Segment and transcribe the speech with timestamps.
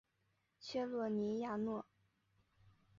[0.59, 1.85] 切雷尼亚诺。